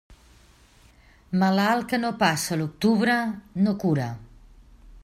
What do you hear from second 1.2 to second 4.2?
Malalt que no passa l'octubre, no cura.